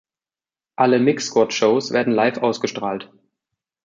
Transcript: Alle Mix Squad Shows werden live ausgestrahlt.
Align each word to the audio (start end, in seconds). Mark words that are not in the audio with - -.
Alle 0.77 0.97
Mix 0.97 1.27
Squad 1.27 1.53
Shows 1.53 1.91
werden 1.91 2.11
live 2.11 2.39
ausgestrahlt. 2.39 3.11